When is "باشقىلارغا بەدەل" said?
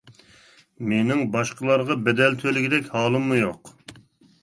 1.35-2.41